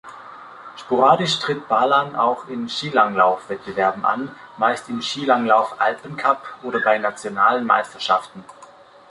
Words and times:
Sporadisch 0.77 1.39
tritt 1.41 1.67
Balan 1.67 2.15
auch 2.15 2.47
in 2.47 2.67
Skilanglauf-Wettbewerben 2.67 4.03
an, 4.03 4.35
meist 4.57 4.89
im 4.89 4.99
Skilanglauf-Alpencup 4.99 6.41
oder 6.63 6.79
bei 6.83 6.97
nationalen 6.97 7.65
Meisterschaften. 7.67 8.43